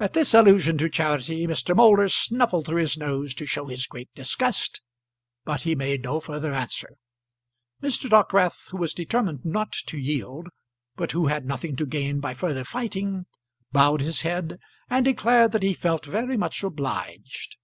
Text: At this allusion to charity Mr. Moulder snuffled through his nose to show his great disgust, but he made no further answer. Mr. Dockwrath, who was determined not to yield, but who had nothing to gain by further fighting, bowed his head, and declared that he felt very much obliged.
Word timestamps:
At 0.00 0.14
this 0.14 0.32
allusion 0.32 0.78
to 0.78 0.88
charity 0.88 1.46
Mr. 1.46 1.76
Moulder 1.76 2.08
snuffled 2.08 2.64
through 2.64 2.80
his 2.80 2.96
nose 2.96 3.34
to 3.34 3.44
show 3.44 3.66
his 3.66 3.86
great 3.86 4.08
disgust, 4.14 4.80
but 5.44 5.60
he 5.60 5.74
made 5.74 6.04
no 6.04 6.20
further 6.20 6.54
answer. 6.54 6.96
Mr. 7.82 8.08
Dockwrath, 8.08 8.70
who 8.70 8.78
was 8.78 8.94
determined 8.94 9.44
not 9.44 9.72
to 9.88 9.98
yield, 9.98 10.48
but 10.96 11.12
who 11.12 11.26
had 11.26 11.44
nothing 11.44 11.76
to 11.76 11.84
gain 11.84 12.18
by 12.18 12.32
further 12.32 12.64
fighting, 12.64 13.26
bowed 13.72 14.00
his 14.00 14.22
head, 14.22 14.58
and 14.88 15.04
declared 15.04 15.52
that 15.52 15.62
he 15.62 15.74
felt 15.74 16.06
very 16.06 16.38
much 16.38 16.62
obliged. 16.64 17.58